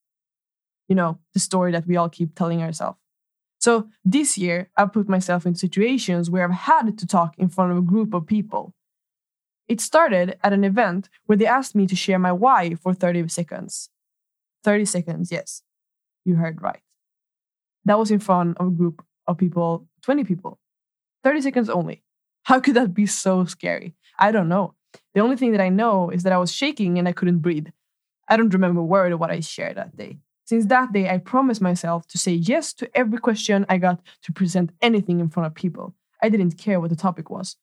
You 0.90 0.96
know, 0.96 1.20
the 1.34 1.40
story 1.40 1.72
that 1.72 1.88
we 1.88 1.96
all 1.96 2.10
keep 2.10 2.36
telling 2.36 2.62
ourselves. 2.62 3.00
So 3.60 3.88
this 4.04 4.38
year, 4.38 4.70
I've 4.76 4.92
put 4.92 5.08
myself 5.08 5.46
in 5.46 5.56
situations 5.56 6.30
where 6.30 6.44
I've 6.44 6.52
had 6.52 6.98
to 6.98 7.08
talk 7.08 7.36
in 7.38 7.48
front 7.48 7.72
of 7.72 7.78
a 7.78 7.90
group 7.94 8.14
of 8.14 8.28
people. 8.28 8.75
It 9.68 9.82
started 9.82 10.38
at 10.44 10.54
an 10.54 10.64
event 10.64 11.10
where 11.26 11.38
they 11.38 11.48
asked 11.48 11.76
me 11.76 11.88
to 11.88 11.96
share 11.96 12.20
my 12.20 12.32
why 12.32 12.76
for 12.76 12.94
30 12.94 13.28
seconds. 13.30 13.90
30 14.64 14.86
seconds, 14.86 15.32
yes, 15.32 15.64
you 16.24 16.36
heard 16.36 16.62
right. 16.62 16.82
That 17.86 18.00
was 18.00 18.12
in 18.12 18.20
front 18.20 18.58
of 18.58 18.68
a 18.68 18.72
group 18.72 19.04
of 19.28 19.38
people, 19.38 19.88
20 20.02 20.24
people. 20.24 20.60
30 21.24 21.42
seconds 21.42 21.70
only. 21.70 22.04
How 22.44 22.60
could 22.60 22.76
that 22.76 22.94
be 22.94 23.06
so 23.08 23.46
scary? 23.46 23.96
I 24.20 24.32
don't 24.32 24.50
know. 24.50 24.76
The 25.14 25.22
only 25.22 25.36
thing 25.36 25.52
that 25.52 25.62
I 25.62 25.70
know 25.70 26.10
is 26.10 26.24
that 26.24 26.34
I 26.34 26.38
was 26.38 26.52
shaking 26.52 27.00
and 27.00 27.08
I 27.08 27.12
couldn't 27.12 27.40
breathe. 27.40 27.68
I 28.28 28.38
don't 28.38 28.54
remember 28.54 28.82
a 28.82 28.86
word 28.86 29.12
of 29.12 29.20
what 29.20 29.32
I 29.32 29.40
shared 29.40 29.78
that 29.78 29.96
day. 29.96 30.18
Since 30.46 30.68
that 30.68 30.94
day, 30.94 31.10
I 31.10 31.18
promised 31.18 31.62
myself 31.62 32.08
to 32.08 32.20
say 32.20 32.34
yes 32.34 32.74
to 32.74 32.90
every 32.96 33.18
question 33.18 33.66
I 33.68 33.80
got 33.80 34.00
to 34.24 34.32
present 34.32 34.72
anything 34.82 35.20
in 35.20 35.30
front 35.30 35.48
of 35.48 35.56
people. 35.56 35.96
I 36.22 36.30
didn't 36.30 36.58
care 36.58 36.80
what 36.80 36.92
the 36.92 36.96
topic 36.96 37.32
was. 37.32 37.58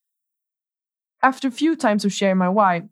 After 1.22 1.46
a 1.46 1.52
few 1.52 1.76
times 1.76 2.04
of 2.04 2.12
sharing 2.12 2.38
my 2.38 2.48
why, 2.48 2.82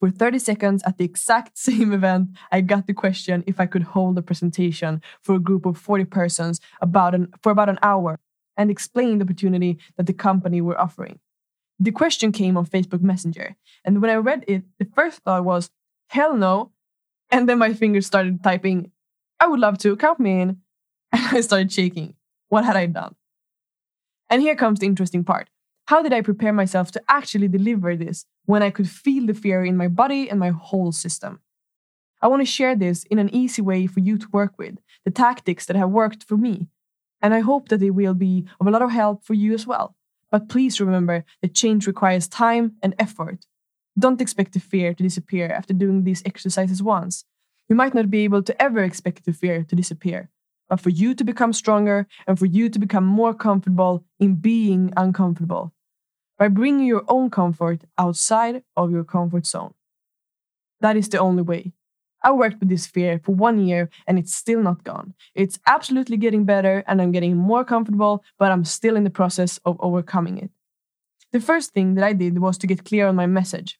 for 0.00 0.10
30 0.10 0.40
seconds 0.40 0.82
at 0.84 0.98
the 0.98 1.04
exact 1.04 1.56
same 1.68 1.92
event, 1.92 2.30
I 2.50 2.60
got 2.60 2.88
the 2.88 2.94
question 2.94 3.44
if 3.46 3.60
I 3.60 3.66
could 3.66 3.84
hold 3.84 4.18
a 4.18 4.22
presentation 4.22 5.00
for 5.20 5.36
a 5.36 5.40
group 5.40 5.64
of 5.64 5.78
40 5.78 6.06
persons 6.06 6.60
about 6.80 7.14
an, 7.14 7.28
for 7.40 7.52
about 7.52 7.68
an 7.68 7.78
hour 7.82 8.18
and 8.56 8.70
explain 8.70 9.18
the 9.18 9.24
opportunity 9.24 9.78
that 9.96 10.06
the 10.06 10.12
company 10.12 10.60
were 10.60 10.78
offering. 10.80 11.20
The 11.78 11.92
question 11.92 12.32
came 12.32 12.56
on 12.56 12.66
Facebook 12.66 13.00
Messenger, 13.00 13.56
and 13.84 14.02
when 14.02 14.10
I 14.10 14.16
read 14.16 14.44
it, 14.46 14.64
the 14.78 14.84
first 14.84 15.20
thought 15.20 15.44
was, 15.44 15.70
hell 16.08 16.36
no. 16.36 16.72
And 17.30 17.48
then 17.48 17.58
my 17.58 17.72
fingers 17.72 18.06
started 18.06 18.42
typing, 18.42 18.90
I 19.40 19.46
would 19.46 19.60
love 19.60 19.78
to, 19.78 19.96
count 19.96 20.20
me 20.20 20.40
in. 20.40 20.58
And 21.12 21.36
I 21.36 21.40
started 21.42 21.70
shaking. 21.70 22.14
What 22.48 22.64
had 22.64 22.76
I 22.76 22.86
done? 22.86 23.14
And 24.30 24.40
here 24.40 24.56
comes 24.56 24.80
the 24.80 24.86
interesting 24.86 25.24
part. 25.24 25.48
How 25.92 26.02
did 26.02 26.14
I 26.14 26.22
prepare 26.22 26.54
myself 26.54 26.90
to 26.92 27.02
actually 27.06 27.48
deliver 27.48 27.94
this 27.94 28.24
when 28.46 28.62
I 28.62 28.70
could 28.70 28.88
feel 28.88 29.26
the 29.26 29.34
fear 29.34 29.62
in 29.62 29.76
my 29.76 29.88
body 29.88 30.26
and 30.30 30.40
my 30.40 30.48
whole 30.48 30.90
system? 30.90 31.40
I 32.22 32.28
want 32.28 32.40
to 32.40 32.46
share 32.46 32.74
this 32.74 33.04
in 33.10 33.18
an 33.18 33.28
easy 33.28 33.60
way 33.60 33.86
for 33.86 34.00
you 34.00 34.16
to 34.16 34.26
work 34.32 34.54
with, 34.56 34.78
the 35.04 35.10
tactics 35.10 35.66
that 35.66 35.76
have 35.76 35.90
worked 35.90 36.24
for 36.24 36.38
me. 36.38 36.68
And 37.20 37.34
I 37.34 37.40
hope 37.40 37.68
that 37.68 37.80
they 37.80 37.90
will 37.90 38.14
be 38.14 38.46
of 38.58 38.66
a 38.66 38.70
lot 38.70 38.80
of 38.80 38.90
help 38.90 39.22
for 39.22 39.34
you 39.34 39.52
as 39.52 39.66
well. 39.66 39.94
But 40.30 40.48
please 40.48 40.80
remember 40.80 41.26
that 41.42 41.54
change 41.54 41.86
requires 41.86 42.26
time 42.26 42.76
and 42.82 42.94
effort. 42.98 43.44
Don't 43.98 44.22
expect 44.22 44.54
the 44.54 44.60
fear 44.60 44.94
to 44.94 45.02
disappear 45.02 45.50
after 45.50 45.74
doing 45.74 46.04
these 46.04 46.22
exercises 46.24 46.82
once. 46.82 47.26
You 47.68 47.76
might 47.76 47.92
not 47.92 48.08
be 48.08 48.24
able 48.24 48.42
to 48.44 48.62
ever 48.62 48.82
expect 48.82 49.26
the 49.26 49.34
fear 49.34 49.62
to 49.64 49.76
disappear, 49.76 50.30
but 50.70 50.80
for 50.80 50.88
you 50.88 51.14
to 51.14 51.22
become 51.22 51.52
stronger 51.52 52.06
and 52.26 52.38
for 52.38 52.46
you 52.46 52.70
to 52.70 52.78
become 52.78 53.04
more 53.04 53.34
comfortable 53.34 54.06
in 54.18 54.36
being 54.36 54.90
uncomfortable 54.96 55.74
by 56.42 56.48
bringing 56.48 56.84
your 56.84 57.04
own 57.06 57.30
comfort 57.30 57.82
outside 57.96 58.64
of 58.76 58.90
your 58.90 59.04
comfort 59.04 59.46
zone. 59.46 59.72
That 60.80 60.96
is 60.96 61.08
the 61.08 61.18
only 61.18 61.44
way. 61.44 61.72
I 62.24 62.32
worked 62.32 62.58
with 62.58 62.68
this 62.68 62.84
fear 62.84 63.20
for 63.22 63.32
one 63.32 63.64
year 63.64 63.88
and 64.08 64.18
it's 64.18 64.34
still 64.34 64.60
not 64.60 64.82
gone. 64.82 65.14
It's 65.36 65.60
absolutely 65.68 66.16
getting 66.16 66.44
better 66.44 66.82
and 66.88 67.00
I'm 67.00 67.12
getting 67.12 67.36
more 67.36 67.64
comfortable, 67.64 68.24
but 68.40 68.50
I'm 68.50 68.64
still 68.64 68.96
in 68.96 69.04
the 69.04 69.18
process 69.20 69.60
of 69.64 69.76
overcoming 69.78 70.36
it. 70.36 70.50
The 71.30 71.38
first 71.38 71.70
thing 71.74 71.94
that 71.94 72.02
I 72.02 72.12
did 72.12 72.40
was 72.40 72.58
to 72.58 72.66
get 72.66 72.84
clear 72.84 73.06
on 73.06 73.14
my 73.14 73.26
message. 73.26 73.78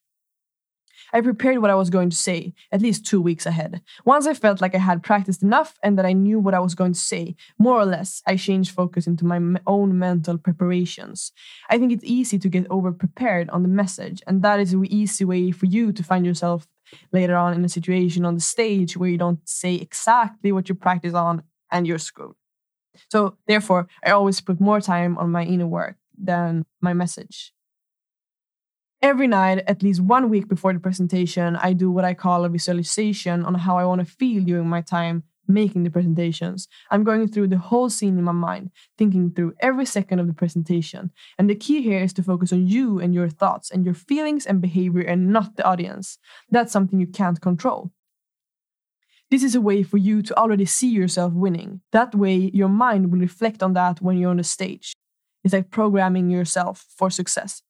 I 1.12 1.20
prepared 1.20 1.58
what 1.58 1.70
I 1.70 1.74
was 1.74 1.90
going 1.90 2.10
to 2.10 2.16
say, 2.16 2.54
at 2.70 2.80
least 2.80 3.06
two 3.06 3.20
weeks 3.20 3.46
ahead. 3.46 3.82
Once 4.04 4.26
I 4.26 4.34
felt 4.34 4.60
like 4.60 4.74
I 4.74 4.78
had 4.78 5.02
practiced 5.02 5.42
enough 5.42 5.78
and 5.82 5.98
that 5.98 6.06
I 6.06 6.12
knew 6.12 6.38
what 6.38 6.54
I 6.54 6.60
was 6.60 6.74
going 6.74 6.94
to 6.94 6.98
say, 6.98 7.36
more 7.58 7.78
or 7.78 7.84
less, 7.84 8.22
I 8.26 8.36
changed 8.36 8.70
focus 8.70 9.06
into 9.06 9.24
my 9.24 9.40
own 9.66 9.98
mental 9.98 10.38
preparations. 10.38 11.32
I 11.68 11.78
think 11.78 11.92
it's 11.92 12.04
easy 12.04 12.38
to 12.38 12.48
get 12.48 12.66
over 12.70 12.92
prepared 12.92 13.50
on 13.50 13.62
the 13.62 13.68
message, 13.68 14.22
and 14.26 14.42
that 14.42 14.60
is 14.60 14.72
an 14.72 14.86
easy 14.86 15.24
way 15.24 15.50
for 15.50 15.66
you 15.66 15.92
to 15.92 16.02
find 16.02 16.24
yourself 16.24 16.66
later 17.12 17.36
on 17.36 17.54
in 17.54 17.64
a 17.64 17.68
situation 17.68 18.24
on 18.24 18.34
the 18.34 18.40
stage 18.40 18.96
where 18.96 19.08
you 19.08 19.18
don't 19.18 19.40
say 19.48 19.74
exactly 19.74 20.52
what 20.52 20.68
you 20.68 20.74
practice 20.74 21.14
on 21.14 21.42
and 21.70 21.86
you're 21.86 21.98
screwed. 21.98 22.34
So, 23.10 23.36
therefore, 23.46 23.88
I 24.04 24.10
always 24.10 24.40
put 24.40 24.60
more 24.60 24.80
time 24.80 25.16
on 25.18 25.30
my 25.30 25.44
inner 25.44 25.66
work 25.66 25.96
than 26.16 26.64
my 26.80 26.92
message. 26.92 27.52
Every 29.02 29.26
night, 29.26 29.64
at 29.66 29.82
least 29.82 30.00
one 30.00 30.30
week 30.30 30.46
before 30.46 30.72
the 30.72 30.78
presentation, 30.78 31.56
I 31.56 31.72
do 31.72 31.90
what 31.90 32.04
I 32.04 32.14
call 32.14 32.44
a 32.44 32.48
visualization 32.48 33.44
on 33.44 33.54
how 33.54 33.76
I 33.76 33.84
want 33.84 33.98
to 34.00 34.04
feel 34.04 34.44
during 34.44 34.68
my 34.68 34.80
time 34.80 35.24
making 35.48 35.82
the 35.82 35.90
presentations. 35.90 36.68
I'm 36.88 37.02
going 37.02 37.26
through 37.26 37.48
the 37.48 37.58
whole 37.58 37.90
scene 37.90 38.16
in 38.16 38.22
my 38.22 38.30
mind, 38.30 38.70
thinking 38.96 39.32
through 39.32 39.54
every 39.58 39.86
second 39.86 40.20
of 40.20 40.28
the 40.28 40.32
presentation. 40.32 41.10
And 41.36 41.50
the 41.50 41.56
key 41.56 41.82
here 41.82 41.98
is 41.98 42.12
to 42.12 42.22
focus 42.22 42.52
on 42.52 42.68
you 42.68 43.00
and 43.00 43.12
your 43.12 43.28
thoughts 43.28 43.72
and 43.72 43.84
your 43.84 43.94
feelings 43.94 44.46
and 44.46 44.60
behavior 44.60 45.02
and 45.02 45.32
not 45.32 45.56
the 45.56 45.64
audience. 45.64 46.18
That's 46.48 46.72
something 46.72 47.00
you 47.00 47.08
can't 47.08 47.40
control. 47.40 47.90
This 49.32 49.42
is 49.42 49.56
a 49.56 49.60
way 49.60 49.82
for 49.82 49.96
you 49.96 50.22
to 50.22 50.38
already 50.38 50.66
see 50.66 50.90
yourself 50.90 51.32
winning. 51.32 51.80
That 51.90 52.14
way, 52.14 52.52
your 52.54 52.68
mind 52.68 53.10
will 53.10 53.18
reflect 53.18 53.64
on 53.64 53.72
that 53.72 54.00
when 54.00 54.16
you're 54.16 54.30
on 54.30 54.36
the 54.36 54.44
stage. 54.44 54.92
It's 55.42 55.54
like 55.54 55.70
programming 55.70 56.30
yourself 56.30 56.86
for 56.96 57.10
success. 57.10 57.62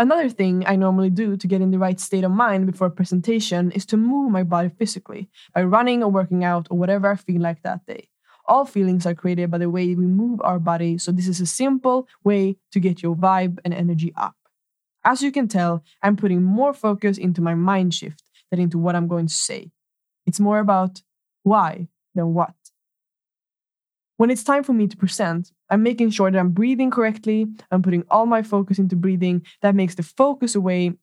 Another 0.00 0.28
thing 0.28 0.62
I 0.64 0.76
normally 0.76 1.10
do 1.10 1.36
to 1.36 1.46
get 1.48 1.60
in 1.60 1.72
the 1.72 1.78
right 1.78 1.98
state 1.98 2.22
of 2.22 2.30
mind 2.30 2.66
before 2.66 2.86
a 2.86 2.90
presentation 2.90 3.72
is 3.72 3.84
to 3.86 3.96
move 3.96 4.30
my 4.30 4.44
body 4.44 4.68
physically 4.68 5.28
by 5.52 5.64
running 5.64 6.04
or 6.04 6.08
working 6.08 6.44
out 6.44 6.68
or 6.70 6.78
whatever 6.78 7.10
I 7.10 7.16
feel 7.16 7.42
like 7.42 7.62
that 7.62 7.84
day. 7.84 8.08
All 8.46 8.64
feelings 8.64 9.06
are 9.06 9.14
created 9.14 9.50
by 9.50 9.58
the 9.58 9.68
way 9.68 9.96
we 9.96 10.06
move 10.06 10.40
our 10.44 10.60
body, 10.60 10.98
so 10.98 11.10
this 11.10 11.26
is 11.26 11.40
a 11.40 11.46
simple 11.46 12.06
way 12.22 12.58
to 12.70 12.78
get 12.78 13.02
your 13.02 13.16
vibe 13.16 13.58
and 13.64 13.74
energy 13.74 14.12
up. 14.16 14.36
As 15.04 15.20
you 15.20 15.32
can 15.32 15.48
tell, 15.48 15.82
I'm 16.00 16.16
putting 16.16 16.44
more 16.44 16.72
focus 16.72 17.18
into 17.18 17.42
my 17.42 17.56
mind 17.56 17.92
shift 17.92 18.22
than 18.52 18.60
into 18.60 18.78
what 18.78 18.94
I'm 18.94 19.08
going 19.08 19.26
to 19.26 19.34
say. 19.34 19.72
It's 20.26 20.38
more 20.38 20.60
about 20.60 21.02
why 21.42 21.88
than 22.14 22.34
what. 22.34 22.54
When 24.18 24.30
it's 24.30 24.42
time 24.42 24.64
for 24.64 24.72
me 24.72 24.88
to 24.88 24.96
present, 24.96 25.52
I'm 25.70 25.84
making 25.84 26.10
sure 26.10 26.28
that 26.28 26.38
I'm 26.38 26.50
breathing 26.50 26.90
correctly. 26.90 27.46
I'm 27.70 27.82
putting 27.82 28.02
all 28.10 28.26
my 28.26 28.42
focus 28.42 28.80
into 28.80 28.96
breathing. 28.96 29.46
That 29.62 29.76
makes 29.76 29.94
the 29.94 30.02
focus 30.02 30.56
away, 30.56 30.94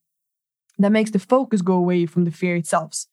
that 0.80 0.92
makes 0.92 1.12
the 1.12 1.20
focus 1.20 1.62
go 1.62 1.76
away 1.76 2.08
from 2.08 2.26
the 2.26 2.32
fear 2.32 2.58
itself. 2.58 3.06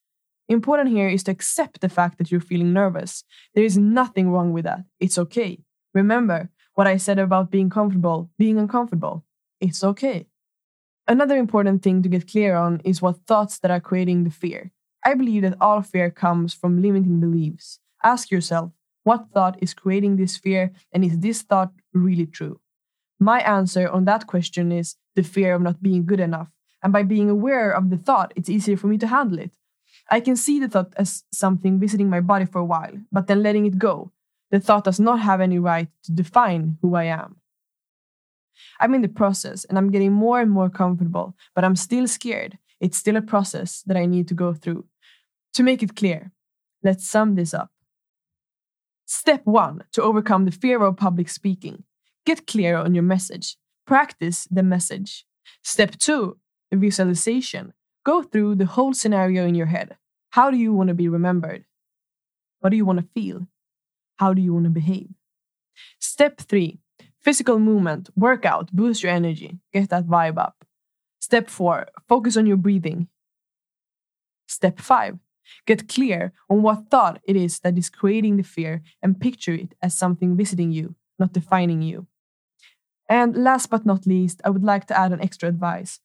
Important 0.48 0.88
here 0.88 1.08
is 1.08 1.22
to 1.24 1.30
accept 1.30 1.80
the 1.80 1.88
fact 1.88 2.18
that 2.18 2.32
you're 2.32 2.40
feeling 2.40 2.72
nervous. 2.72 3.22
There 3.54 3.62
is 3.62 3.78
nothing 3.78 4.30
wrong 4.30 4.52
with 4.52 4.64
that. 4.64 4.80
It's 4.98 5.18
okay. 5.18 5.60
Remember 5.94 6.50
what 6.74 6.88
I 6.88 6.96
said 6.96 7.20
about 7.20 7.52
being 7.52 7.70
comfortable, 7.70 8.28
being 8.38 8.58
uncomfortable. 8.58 9.24
It's 9.60 9.84
okay. 9.84 10.26
Another 11.06 11.36
important 11.36 11.84
thing 11.84 12.02
to 12.02 12.08
get 12.08 12.28
clear 12.28 12.56
on 12.56 12.80
is 12.84 13.00
what 13.00 13.24
thoughts 13.28 13.56
that 13.60 13.70
are 13.70 13.80
creating 13.80 14.24
the 14.24 14.30
fear. 14.30 14.72
I 15.04 15.14
believe 15.14 15.42
that 15.42 15.60
all 15.60 15.80
fear 15.80 16.10
comes 16.10 16.52
from 16.52 16.82
limiting 16.82 17.20
beliefs. 17.20 17.78
Ask 18.02 18.32
yourself, 18.32 18.72
what 19.04 19.30
thought 19.32 19.58
is 19.60 19.74
creating 19.74 20.16
this 20.16 20.36
fear, 20.36 20.72
and 20.92 21.04
is 21.04 21.18
this 21.18 21.42
thought 21.42 21.72
really 21.92 22.26
true? 22.26 22.60
My 23.18 23.40
answer 23.40 23.88
on 23.88 24.04
that 24.06 24.26
question 24.26 24.72
is 24.72 24.96
the 25.14 25.22
fear 25.22 25.54
of 25.54 25.62
not 25.62 25.82
being 25.82 26.06
good 26.06 26.20
enough. 26.20 26.48
And 26.82 26.92
by 26.92 27.04
being 27.04 27.30
aware 27.30 27.70
of 27.70 27.90
the 27.90 27.96
thought, 27.96 28.32
it's 28.34 28.48
easier 28.48 28.76
for 28.76 28.88
me 28.88 28.98
to 28.98 29.06
handle 29.06 29.38
it. 29.38 29.52
I 30.10 30.20
can 30.20 30.36
see 30.36 30.58
the 30.58 30.68
thought 30.68 30.92
as 30.96 31.24
something 31.32 31.78
visiting 31.78 32.10
my 32.10 32.20
body 32.20 32.44
for 32.44 32.58
a 32.58 32.64
while, 32.64 32.94
but 33.12 33.26
then 33.26 33.42
letting 33.42 33.66
it 33.66 33.78
go. 33.78 34.10
The 34.50 34.60
thought 34.60 34.84
does 34.84 35.00
not 35.00 35.20
have 35.20 35.40
any 35.40 35.58
right 35.58 35.88
to 36.04 36.12
define 36.12 36.78
who 36.82 36.94
I 36.94 37.04
am. 37.04 37.36
I'm 38.80 38.94
in 38.94 39.02
the 39.02 39.08
process 39.08 39.64
and 39.64 39.78
I'm 39.78 39.90
getting 39.90 40.12
more 40.12 40.40
and 40.40 40.50
more 40.50 40.68
comfortable, 40.68 41.34
but 41.54 41.64
I'm 41.64 41.76
still 41.76 42.06
scared. 42.06 42.58
It's 42.80 42.98
still 42.98 43.16
a 43.16 43.22
process 43.22 43.82
that 43.86 43.96
I 43.96 44.06
need 44.06 44.28
to 44.28 44.34
go 44.34 44.52
through. 44.52 44.84
To 45.54 45.62
make 45.62 45.82
it 45.82 45.96
clear, 45.96 46.32
let's 46.82 47.08
sum 47.08 47.34
this 47.34 47.54
up. 47.54 47.70
Step 49.14 49.42
one 49.44 49.84
to 49.92 50.02
overcome 50.02 50.46
the 50.46 50.50
fear 50.50 50.82
of 50.82 50.96
public 50.96 51.28
speaking 51.28 51.84
get 52.24 52.46
clear 52.46 52.78
on 52.78 52.94
your 52.94 53.02
message, 53.02 53.58
practice 53.86 54.48
the 54.50 54.62
message. 54.62 55.26
Step 55.62 55.98
two 55.98 56.38
visualization 56.72 57.74
go 58.06 58.22
through 58.22 58.54
the 58.54 58.64
whole 58.64 58.94
scenario 58.94 59.44
in 59.46 59.54
your 59.54 59.66
head. 59.66 59.98
How 60.30 60.50
do 60.50 60.56
you 60.56 60.72
want 60.72 60.88
to 60.88 60.94
be 60.94 61.10
remembered? 61.10 61.66
What 62.60 62.70
do 62.70 62.76
you 62.78 62.86
want 62.86 63.00
to 63.00 63.08
feel? 63.12 63.48
How 64.16 64.32
do 64.32 64.40
you 64.40 64.54
want 64.54 64.64
to 64.64 64.70
behave? 64.70 65.10
Step 65.98 66.38
three 66.40 66.78
physical 67.20 67.58
movement, 67.58 68.08
workout, 68.16 68.72
boost 68.72 69.02
your 69.02 69.12
energy, 69.12 69.58
get 69.74 69.90
that 69.90 70.06
vibe 70.06 70.38
up. 70.38 70.64
Step 71.20 71.50
four 71.50 71.86
focus 72.08 72.38
on 72.38 72.46
your 72.46 72.56
breathing. 72.56 73.08
Step 74.46 74.78
five 74.80 75.18
Get 75.66 75.88
clear 75.88 76.32
on 76.48 76.62
what 76.62 76.90
thought 76.90 77.20
it 77.24 77.36
is 77.36 77.60
that 77.60 77.78
is 77.78 77.90
creating 77.90 78.36
the 78.36 78.42
fear 78.42 78.82
and 79.02 79.20
picture 79.20 79.54
it 79.54 79.74
as 79.82 79.94
something 79.94 80.36
visiting 80.36 80.72
you, 80.72 80.94
not 81.18 81.32
defining 81.32 81.82
you. 81.82 82.06
And 83.08 83.36
last 83.36 83.68
but 83.70 83.84
not 83.84 84.06
least, 84.06 84.40
I 84.44 84.50
would 84.50 84.64
like 84.64 84.86
to 84.86 84.98
add 84.98 85.12
an 85.12 85.20
extra 85.20 85.48
advice. 85.48 86.00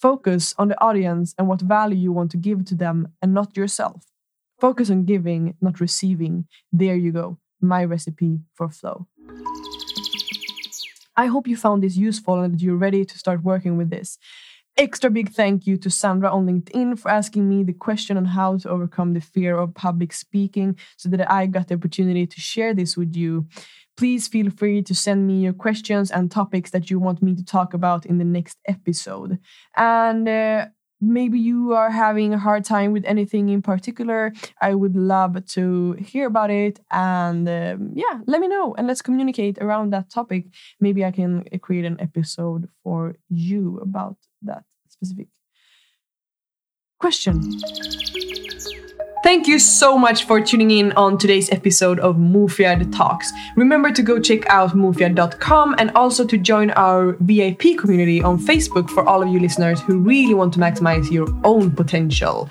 Focus 0.00 0.54
on 0.58 0.68
the 0.68 0.80
audience 0.80 1.34
and 1.38 1.48
what 1.48 1.60
value 1.60 1.96
you 1.96 2.12
want 2.12 2.30
to 2.32 2.36
give 2.36 2.64
to 2.66 2.74
them 2.74 3.08
and 3.20 3.32
not 3.32 3.56
yourself. 3.56 4.04
Focus 4.60 4.90
on 4.90 5.04
giving, 5.04 5.54
not 5.60 5.80
receiving. 5.80 6.46
There 6.72 6.96
you 6.96 7.12
go, 7.12 7.38
my 7.60 7.84
recipe 7.84 8.40
for 8.54 8.68
flow. 8.68 9.06
I 11.16 11.26
hope 11.26 11.46
you 11.46 11.56
found 11.56 11.82
this 11.82 11.96
useful 11.96 12.40
and 12.40 12.54
that 12.54 12.62
you're 12.62 12.76
ready 12.76 13.04
to 13.04 13.18
start 13.18 13.42
working 13.42 13.76
with 13.76 13.90
this. 13.90 14.18
Extra 14.78 15.10
big 15.10 15.30
thank 15.30 15.66
you 15.66 15.76
to 15.76 15.90
Sandra 15.90 16.30
on 16.30 16.46
LinkedIn 16.46 16.98
for 16.98 17.10
asking 17.10 17.46
me 17.46 17.62
the 17.62 17.74
question 17.74 18.16
on 18.16 18.24
how 18.24 18.56
to 18.56 18.70
overcome 18.70 19.12
the 19.12 19.20
fear 19.20 19.58
of 19.58 19.74
public 19.74 20.14
speaking 20.14 20.78
so 20.96 21.10
that 21.10 21.30
I 21.30 21.44
got 21.44 21.68
the 21.68 21.74
opportunity 21.74 22.26
to 22.26 22.40
share 22.40 22.72
this 22.72 22.96
with 22.96 23.14
you. 23.14 23.46
Please 23.98 24.28
feel 24.28 24.48
free 24.50 24.82
to 24.82 24.94
send 24.94 25.26
me 25.26 25.40
your 25.40 25.52
questions 25.52 26.10
and 26.10 26.30
topics 26.30 26.70
that 26.70 26.90
you 26.90 26.98
want 26.98 27.22
me 27.22 27.34
to 27.34 27.44
talk 27.44 27.74
about 27.74 28.06
in 28.06 28.16
the 28.16 28.24
next 28.24 28.58
episode. 28.66 29.38
And 29.76 30.26
uh, 30.26 30.66
maybe 31.02 31.38
you 31.38 31.72
are 31.72 31.90
having 31.90 32.32
a 32.32 32.38
hard 32.38 32.64
time 32.64 32.92
with 32.92 33.04
anything 33.04 33.48
in 33.48 33.60
particular, 33.60 34.32
I 34.60 34.74
would 34.74 34.96
love 34.96 35.44
to 35.46 35.92
hear 35.94 36.26
about 36.26 36.50
it. 36.50 36.80
And 36.90 37.48
um, 37.48 37.90
yeah, 37.94 38.20
let 38.26 38.40
me 38.40 38.48
know 38.48 38.74
and 38.78 38.86
let's 38.86 39.02
communicate 39.02 39.58
around 39.58 39.92
that 39.92 40.10
topic. 40.10 40.46
Maybe 40.80 41.04
I 41.04 41.10
can 41.10 41.44
create 41.60 41.84
an 41.84 42.00
episode 42.00 42.68
for 42.82 43.16
you 43.28 43.78
about 43.82 44.16
that 44.42 44.64
specific 44.88 45.28
question. 46.98 47.40
Thank 49.22 49.46
you 49.46 49.60
so 49.60 49.96
much 49.96 50.24
for 50.24 50.40
tuning 50.40 50.72
in 50.72 50.90
on 50.92 51.16
today's 51.16 51.48
episode 51.52 52.00
of 52.00 52.16
Mofjärd 52.16 52.92
Talks. 52.92 53.30
Remember 53.54 53.92
to 53.92 54.02
go 54.02 54.18
check 54.18 54.44
out 54.46 54.70
mofjard.com 54.70 55.76
and 55.78 55.92
also 55.92 56.26
to 56.26 56.36
join 56.36 56.72
our 56.72 57.12
VIP 57.20 57.78
community 57.78 58.20
on 58.20 58.36
Facebook 58.36 58.90
for 58.90 59.08
all 59.08 59.22
of 59.22 59.28
you 59.28 59.38
listeners 59.38 59.80
who 59.80 60.00
really 60.00 60.34
want 60.34 60.52
to 60.54 60.58
maximize 60.58 61.08
your 61.12 61.28
own 61.44 61.70
potential. 61.70 62.50